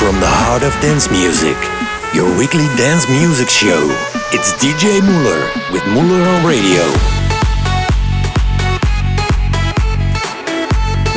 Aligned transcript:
from 0.00 0.18
the 0.18 0.26
heart 0.26 0.62
of 0.62 0.72
dance 0.80 1.10
music, 1.10 1.58
your 2.16 2.24
weekly 2.38 2.64
dance 2.80 3.06
music 3.10 3.50
show. 3.50 3.84
It's 4.32 4.56
DJ 4.56 4.98
MauLr 5.04 5.72
with 5.76 5.82
MauLr 5.92 6.24
on 6.24 6.40
Radio. 6.40 6.80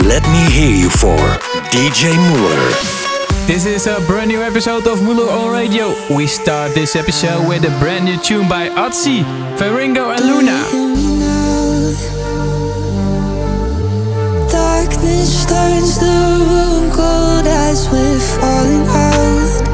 Let 0.04 0.22
me 0.28 0.44
hear 0.52 0.76
you 0.76 0.90
for 0.90 1.16
DJ 1.72 2.12
MauLr. 2.12 3.48
This 3.48 3.66
is 3.66 3.88
a 3.88 4.02
brand 4.06 4.28
new 4.28 4.42
episode 4.42 4.86
of 4.86 5.00
MauLr 5.00 5.32
on 5.32 5.54
Radio. 5.54 5.96
We 6.14 6.28
start 6.28 6.76
this 6.76 6.98
episode 6.98 7.48
with 7.48 7.64
a 7.64 7.72
brand 7.80 8.04
new 8.04 8.18
tune 8.18 8.50
by 8.50 8.68
Odssey, 8.68 9.24
Ferrigno 9.56 10.12
and 10.12 10.26
Luna. 10.26 10.93
touch 15.24 15.46
turns 15.46 16.00
the 16.00 16.06
room 16.06 16.92
cold 16.92 17.48
as 17.48 17.90
we're 17.90 18.20
falling 18.20 18.86
out 18.88 19.73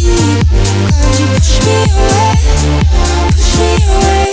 you 0.00 1.26
push 1.28 1.60
me 1.66 1.76
away, 1.92 2.34
push 3.32 3.58
me 3.58 3.84
away. 3.84 4.29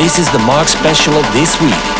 This 0.00 0.18
is 0.18 0.30
the 0.30 0.38
Mark 0.38 0.66
Special 0.66 1.12
of 1.12 1.30
this 1.34 1.60
week. 1.60 1.99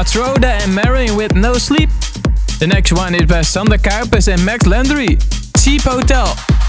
Matroda 0.00 0.58
and 0.62 0.74
Marion 0.74 1.14
with 1.14 1.34
No 1.34 1.52
Sleep. 1.52 1.90
The 2.58 2.66
next 2.66 2.90
one 2.90 3.14
is 3.14 3.26
by 3.26 3.42
Sander 3.42 3.76
Kuypers 3.76 4.32
and 4.32 4.42
Max 4.46 4.66
Landry, 4.66 5.18
Cheap 5.58 5.82
Hotel. 5.82 6.59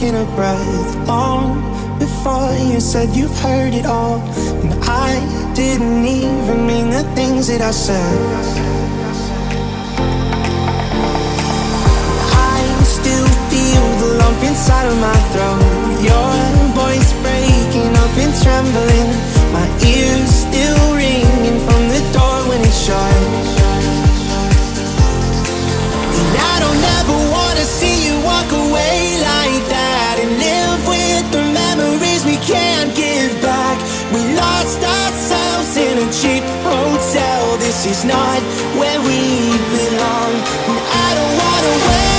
taking 0.00 0.16
a 0.16 0.24
breath 0.34 1.06
long 1.06 1.60
before 1.98 2.54
you 2.72 2.80
said 2.80 3.14
you've 3.14 3.38
heard 3.40 3.74
it 3.74 3.84
all. 3.84 4.18
And 4.62 4.72
I 4.84 5.12
didn't 5.54 6.06
even 6.06 6.66
mean 6.66 6.88
the 6.88 7.04
things 7.14 7.48
that 7.48 7.60
I 7.60 7.70
said. 7.70 8.18
I 12.32 12.60
still 12.82 13.28
feel 13.52 13.84
the 14.00 14.10
lump 14.20 14.42
inside 14.42 14.86
of 14.86 14.96
my 15.08 15.18
throat. 15.32 15.60
Your 16.08 16.32
voice 16.80 17.12
breaking 17.20 17.92
up 18.02 18.14
and 18.24 18.32
trembling. 18.42 19.08
My 19.52 19.68
ears 19.84 20.30
still 20.46 20.80
ringing 20.96 21.58
from 21.66 21.82
the 21.92 22.00
door 22.16 22.38
when 22.48 22.60
it 22.62 22.76
shut. 22.84 23.20
And 26.20 26.32
I 26.52 26.56
don't 26.64 26.84
ever 26.98 27.16
wanna 27.36 27.66
see 27.78 27.96
you 28.06 28.14
walk 28.24 28.50
away 28.50 29.20
like 29.20 29.68
that 29.68 29.89
live 30.40 30.82
with 30.88 31.24
the 31.36 31.44
memories 31.60 32.24
we 32.24 32.36
can't 32.52 32.94
give 32.96 33.32
back. 33.42 33.76
We 34.14 34.22
lost 34.34 34.80
ourselves 34.82 35.76
in 35.76 35.94
a 36.06 36.08
cheap 36.20 36.44
hotel. 36.64 37.56
This 37.58 37.86
is 37.86 38.04
not 38.04 38.40
where 38.78 39.00
we 39.08 39.20
belong. 39.76 40.32
And 40.70 40.78
I 41.04 41.08
don't 41.16 41.34
wanna 41.42 41.74
wait. 41.88 42.09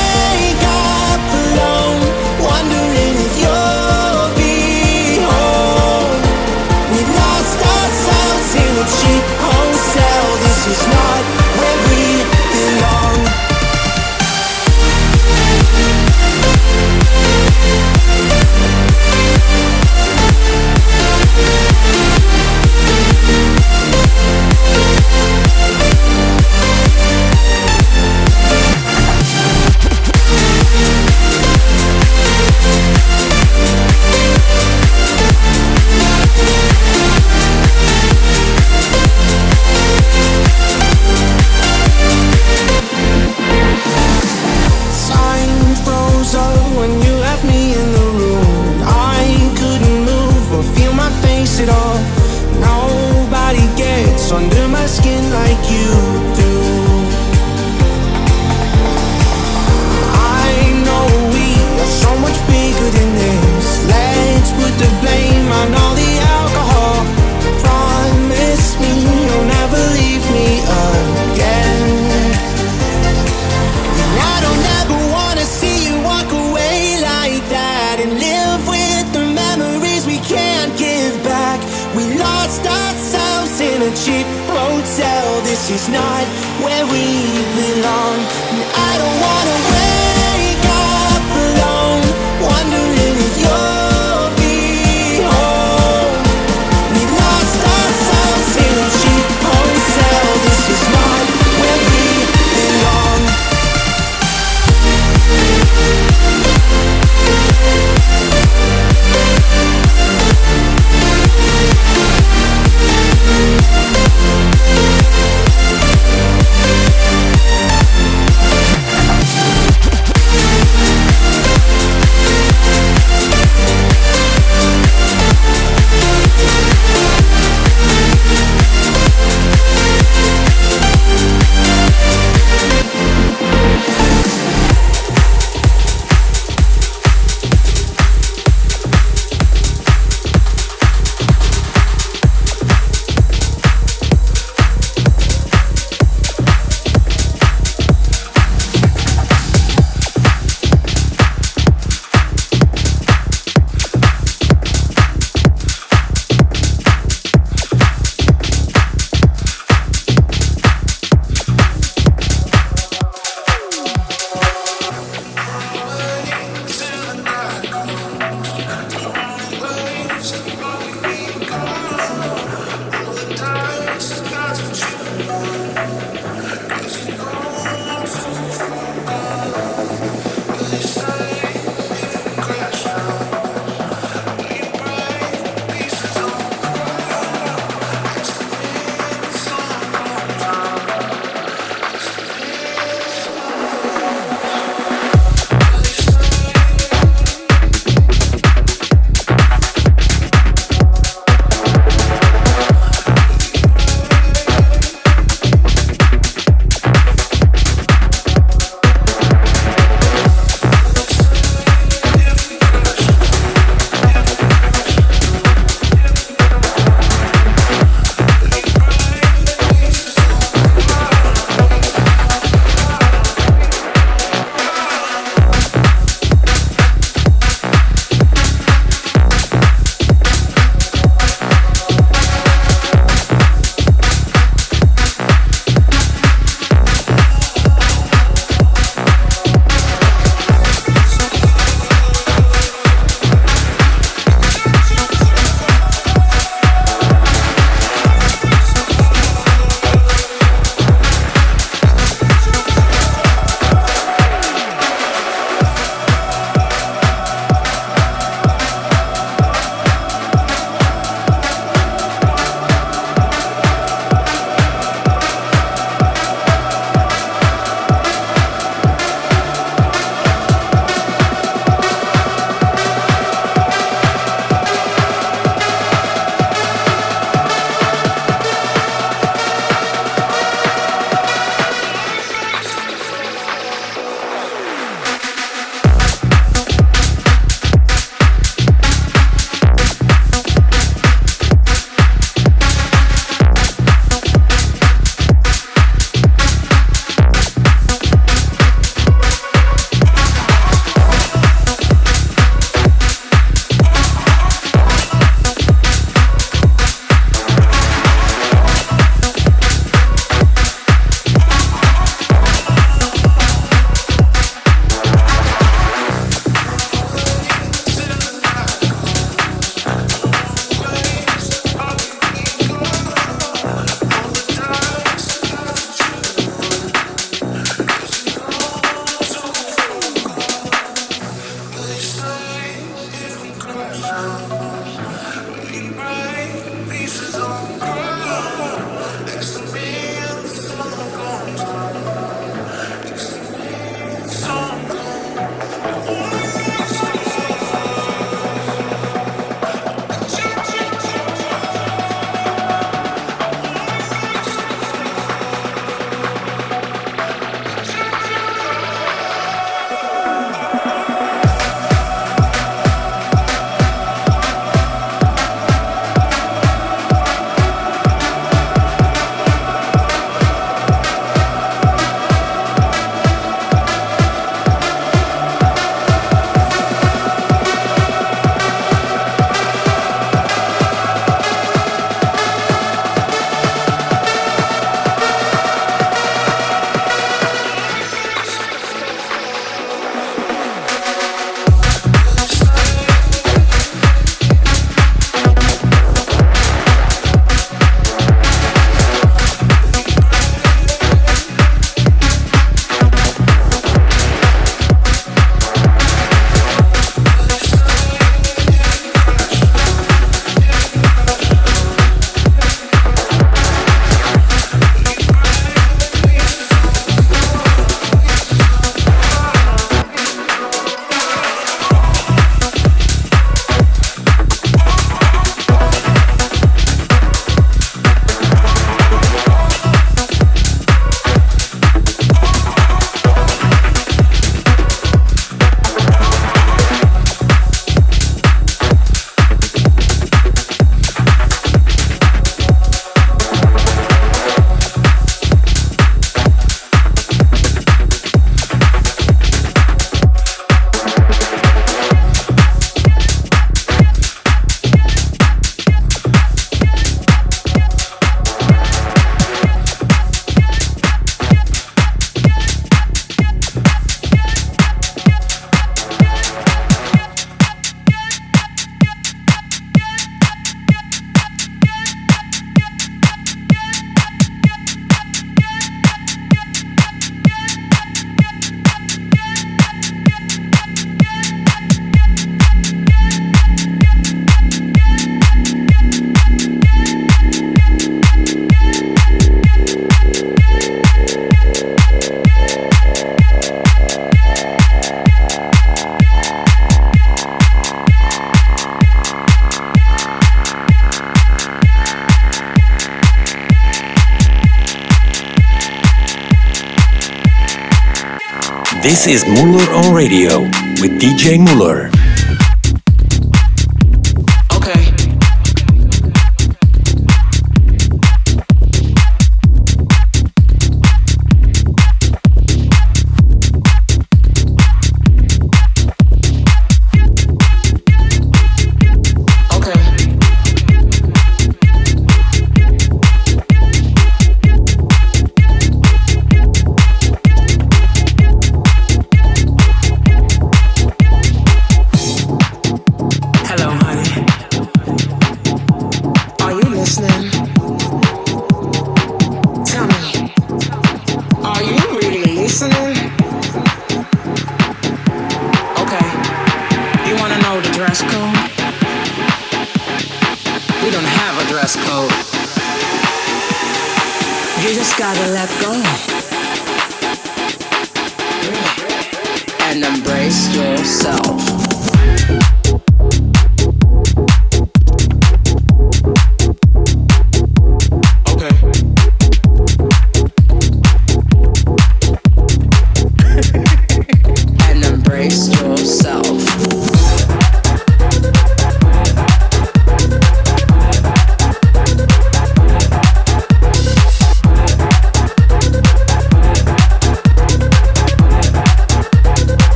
Jane 511.41 511.65
MauLr. 511.65 512.11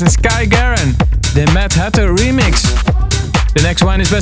and 0.00 0.10
Sky 0.10 0.46
Garden, 0.46 0.92
the 1.34 1.50
Matt 1.54 1.72
Hatter 1.72 2.14
remix. 2.14 2.62
The 3.54 3.62
next 3.62 3.84
one 3.84 4.00
is 4.00 4.10
by 4.10 4.20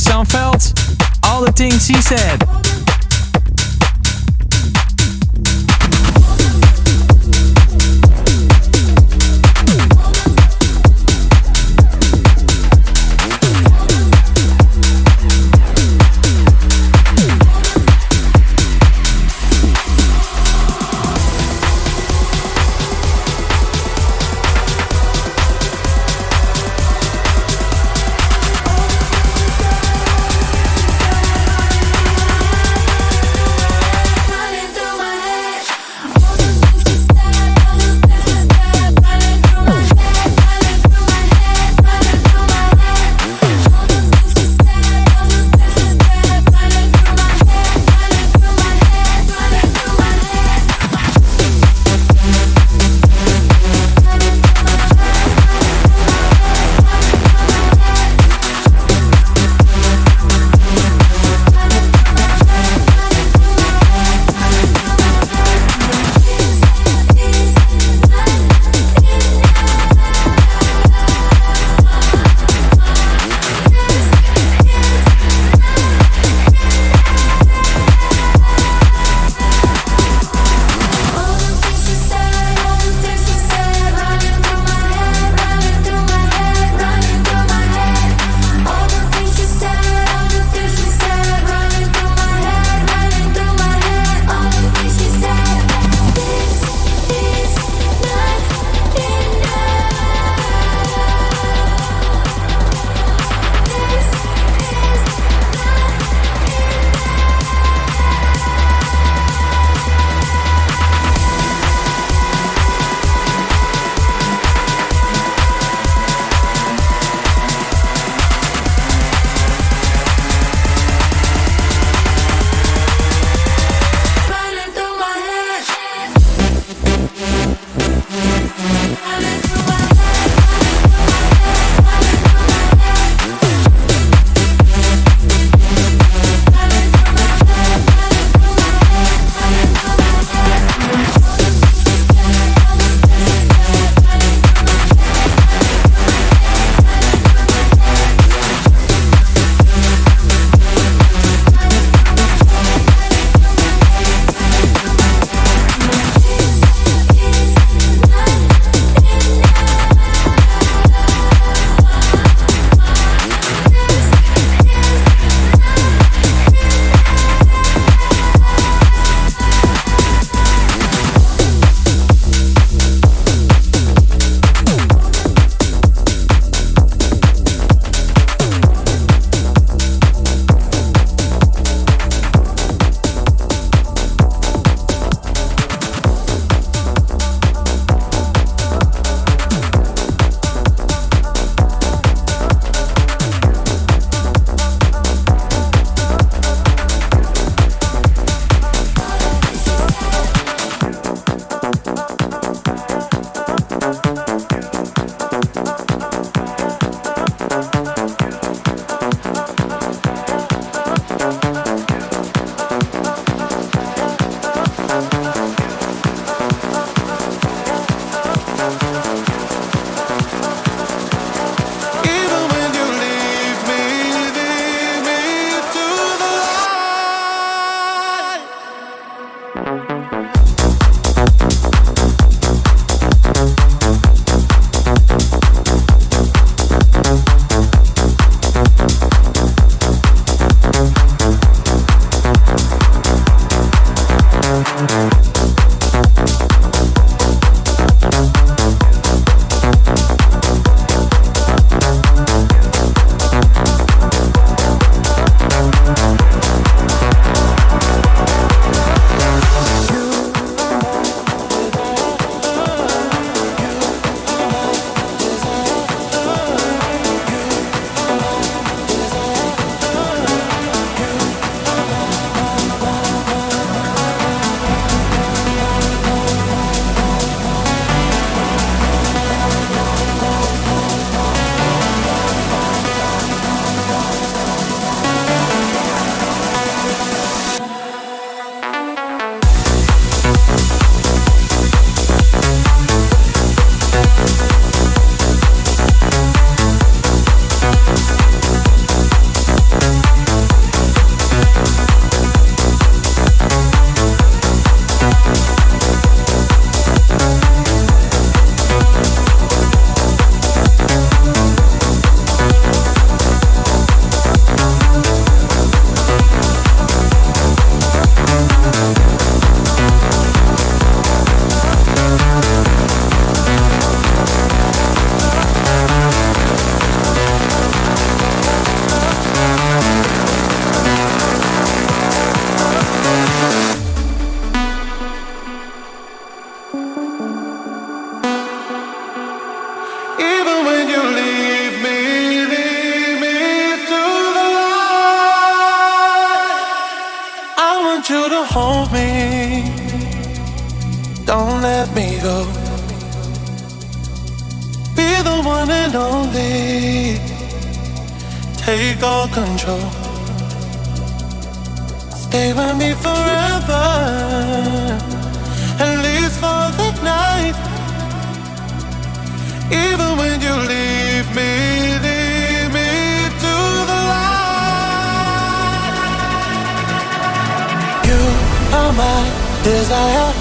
desire. 379.63 380.33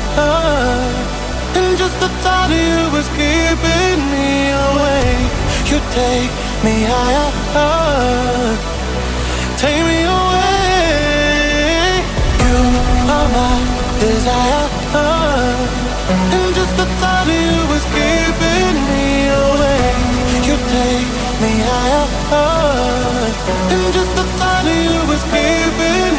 And 1.58 1.78
just 1.78 1.98
the 2.00 2.10
thought 2.24 2.50
of 2.50 2.58
you 2.58 2.90
was 2.96 3.08
keeping 3.20 4.00
me 4.14 4.50
awake. 4.50 5.30
You 5.70 5.78
take 5.94 6.32
me 6.66 6.76
higher. 6.90 7.30
Take 9.62 9.84
me 9.90 10.00
away. 10.10 10.92
You 12.46 12.58
are 13.16 13.30
my 13.38 13.56
desire. 14.02 14.66
And 16.34 16.50
just 16.56 16.74
the 16.78 16.88
thought 17.00 17.28
of 17.30 17.38
you 17.46 17.58
was 17.74 17.84
keeping 17.94 18.76
me 18.90 19.06
awake. 19.30 20.02
You 20.48 20.56
take 20.78 21.10
me 21.44 21.52
higher. 21.70 22.08
And 23.74 23.86
just 23.94 24.14
the 24.18 24.26
thought 24.38 24.66
of 24.66 24.76
you 24.86 24.96
was 25.12 25.22
keeping 25.30 26.11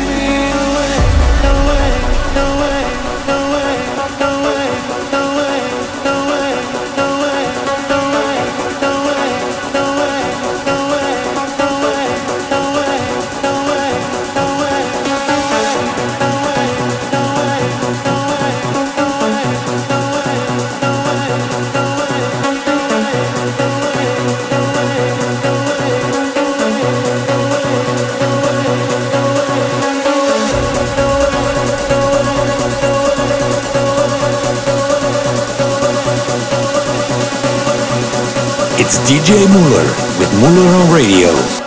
DJ 39.04 39.46
MauLr 39.48 40.18
with 40.18 40.30
MauLr 40.40 40.84
on 40.84 40.94
Radio. 40.94 41.61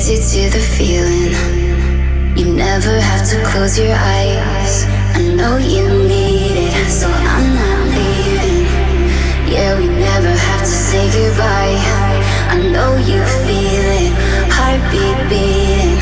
Addicted 0.00 0.22
to 0.32 0.50
the 0.50 0.64
feeling. 0.76 1.32
You 2.34 2.54
never 2.54 2.98
have 3.00 3.28
to 3.28 3.44
close 3.44 3.78
your 3.78 3.94
eyes. 3.94 4.86
I 5.14 5.34
know 5.36 5.58
you 5.58 5.86
need 6.08 6.72
it, 6.72 6.90
so 6.90 7.06
I'm 7.06 7.54
not 7.54 7.80
leaving. 7.94 8.64
Yeah, 9.52 9.78
we 9.78 9.88
never 9.88 10.30
have 10.30 10.60
to 10.60 10.66
say 10.88 11.04
goodbye. 11.12 11.76
I 12.48 12.56
know 12.72 12.96
you 12.96 13.20
feel 13.44 13.88
it, 14.00 14.12
heartbeat 14.56 15.20
beating. 15.28 16.00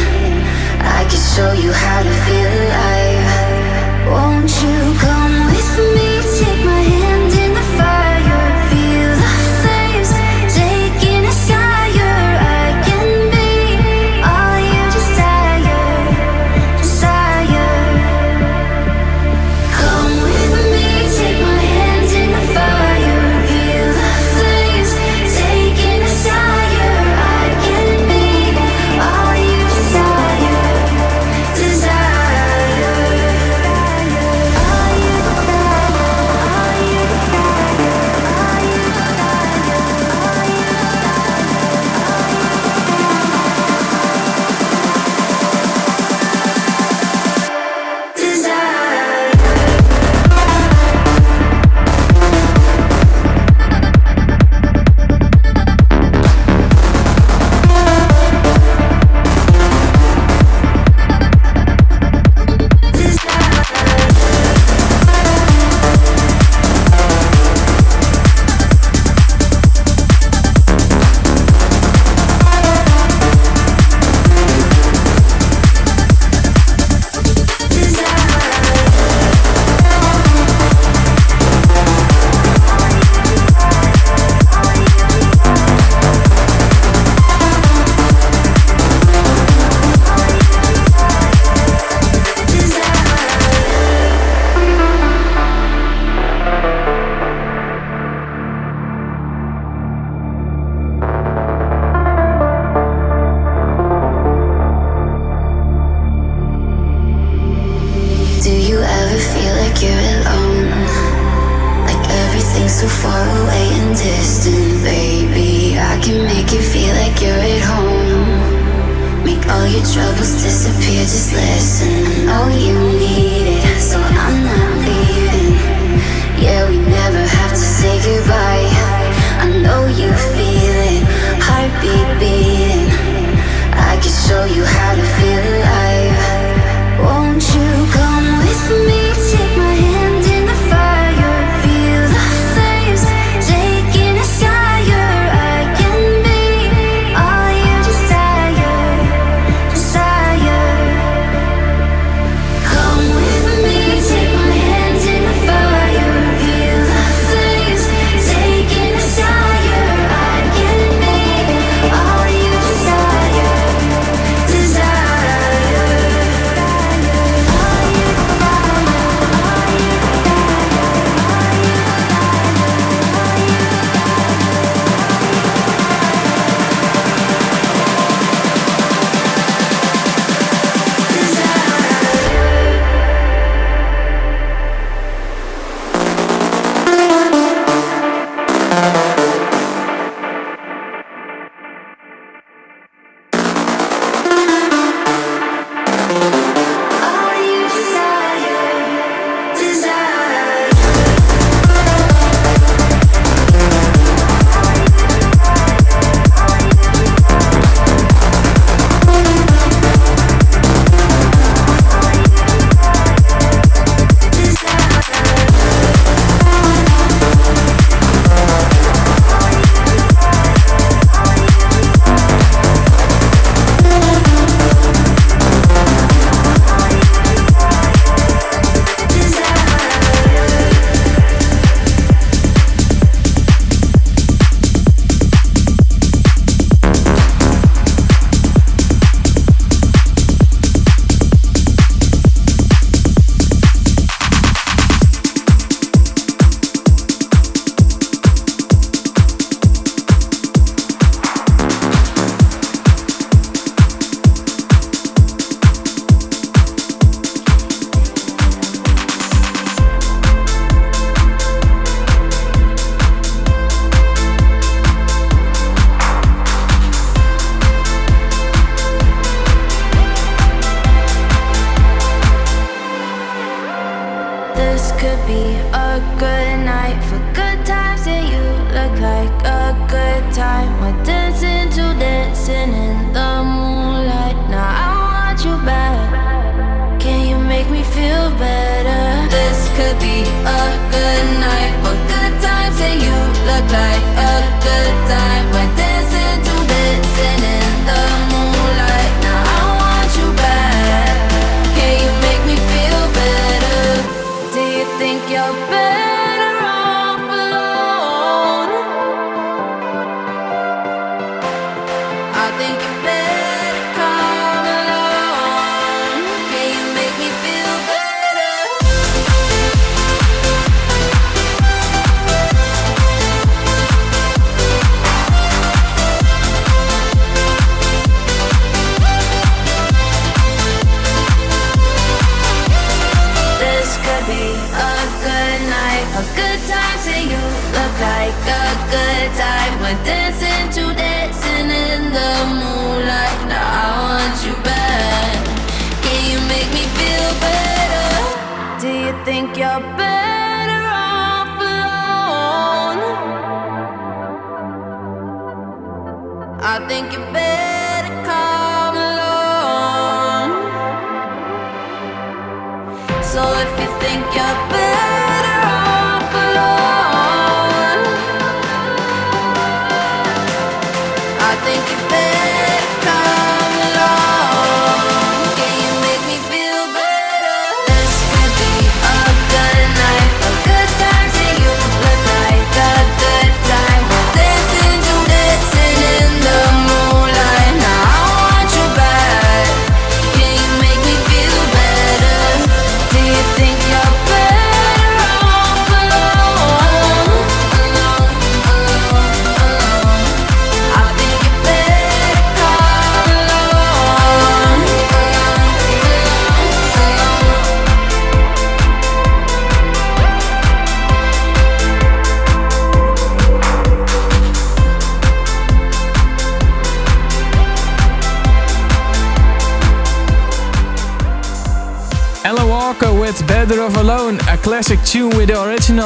I 0.81 1.03
can 1.11 1.23
show 1.35 1.53
you 1.53 1.73
how 1.73 2.03
to 2.03 2.13
feel 2.25 2.51
alive. 2.63 4.11
Won't 4.13 4.51
you 4.63 4.99
come 5.01 5.18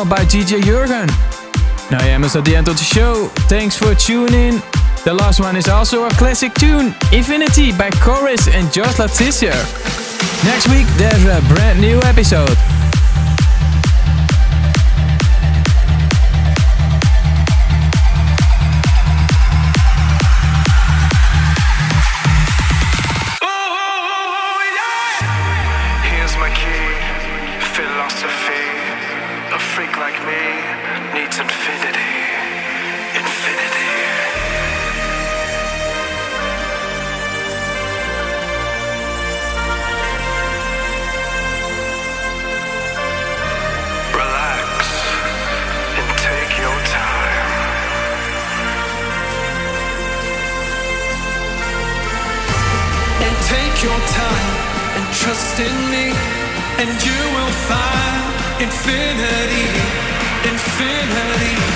by 0.05 0.25
DJ 0.25 0.63
Jurgen. 0.63 1.09
Now 1.91 2.05
yeah, 2.05 2.15
almost 2.15 2.37
at 2.37 2.45
the 2.45 2.57
end 2.57 2.69
of 2.69 2.77
the 2.77 2.85
show. 2.85 3.29
Thanks 3.49 3.77
for 3.77 3.95
tuning. 3.95 4.55
In. 4.55 4.63
The 5.05 5.13
last 5.13 5.41
one 5.41 5.57
is 5.57 5.69
also 5.69 6.05
a 6.05 6.11
classic 6.11 6.55
tune, 6.55 6.95
Infinity 7.13 7.73
by 7.73 7.91
KORIZ 7.91 8.49
and 8.55 8.73
Josh 8.73 8.99
Le 8.99 9.07
Tissier. 9.09 9.53
Next 10.45 10.69
week 10.69 10.87
there's 10.97 11.25
a 11.25 11.43
brand 11.53 11.81
new 11.81 11.99
episode. 12.03 12.82
Me 55.61 56.09
and 56.81 56.91
you 57.05 57.21
will 57.37 57.53
find 57.69 58.63
infinity 58.63 59.69
infinity 60.49 61.72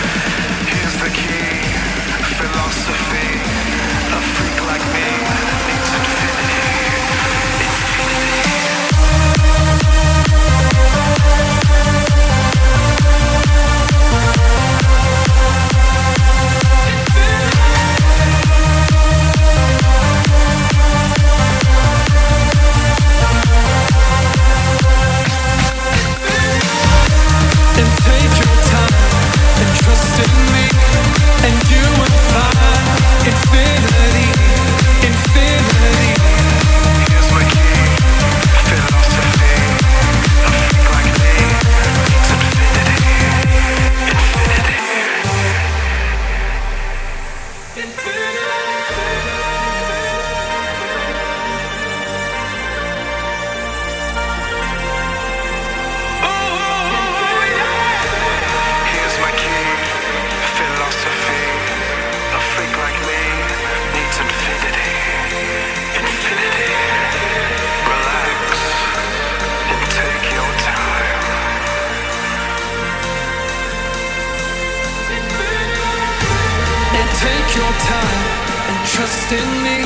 time 77.87 78.23
and 78.69 78.79
trust 78.95 79.31
in 79.31 79.49
me 79.67 79.79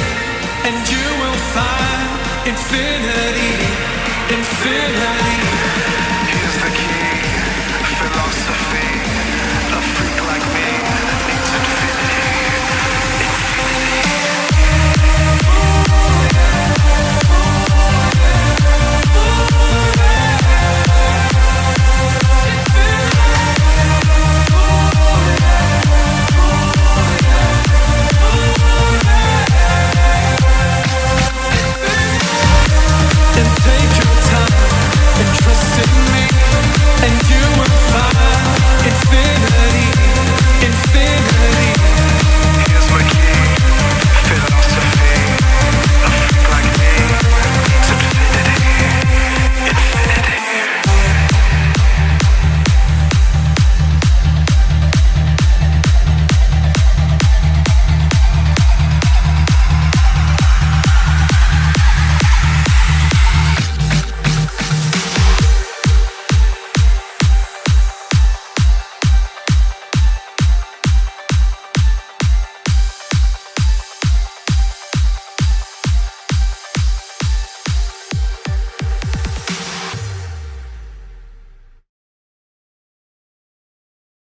and 0.68 0.76
you 0.92 1.06
will 1.20 1.40
find 1.56 2.08
infinity 2.48 3.52
infinity 4.36 5.99